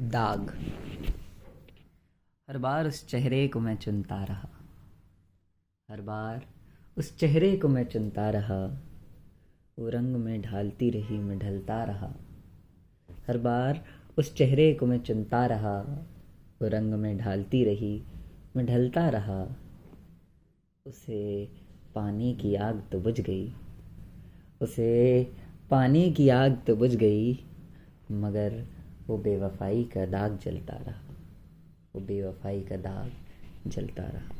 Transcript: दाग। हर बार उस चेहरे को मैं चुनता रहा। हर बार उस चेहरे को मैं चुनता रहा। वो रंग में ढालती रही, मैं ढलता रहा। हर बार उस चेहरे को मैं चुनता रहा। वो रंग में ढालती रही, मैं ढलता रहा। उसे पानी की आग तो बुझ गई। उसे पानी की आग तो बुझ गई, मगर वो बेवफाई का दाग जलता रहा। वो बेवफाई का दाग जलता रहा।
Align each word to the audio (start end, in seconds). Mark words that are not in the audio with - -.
दाग। 0.00 0.50
हर 2.48 2.58
बार 2.58 2.86
उस 2.86 3.08
चेहरे 3.08 3.48
को 3.48 3.60
मैं 3.60 3.76
चुनता 3.76 4.24
रहा। 4.24 4.48
हर 5.90 6.00
बार 6.00 6.46
उस 6.98 7.18
चेहरे 7.18 7.56
को 7.56 7.68
मैं 7.68 7.84
चुनता 7.84 8.30
रहा। 8.30 8.80
वो 9.78 9.88
रंग 9.88 10.16
में 10.16 10.42
ढालती 10.42 10.90
रही, 10.90 11.18
मैं 11.18 11.38
ढलता 11.38 11.84
रहा। 11.84 12.14
हर 13.28 13.38
बार 13.38 13.84
उस 14.18 14.34
चेहरे 14.34 14.74
को 14.74 14.86
मैं 14.86 14.98
चुनता 14.98 15.46
रहा। 15.46 15.80
वो 16.62 16.68
रंग 16.68 16.94
में 16.94 17.18
ढालती 17.18 17.64
रही, 17.64 18.02
मैं 18.56 18.66
ढलता 18.66 19.08
रहा। 19.08 19.56
उसे 20.86 21.48
पानी 21.94 22.34
की 22.34 22.54
आग 22.54 22.82
तो 22.92 23.00
बुझ 23.00 23.20
गई। 23.20 23.52
उसे 24.60 25.24
पानी 25.70 26.12
की 26.12 26.28
आग 26.28 26.62
तो 26.66 26.76
बुझ 26.76 26.96
गई, 26.96 27.44
मगर 28.12 28.66
वो 29.06 29.18
बेवफाई 29.18 29.84
का 29.84 30.06
दाग 30.06 30.38
जलता 30.38 30.76
रहा। 30.76 31.00
वो 31.94 32.00
बेवफाई 32.00 32.62
का 32.62 32.76
दाग 32.76 33.12
जलता 33.70 34.02
रहा। 34.02 34.35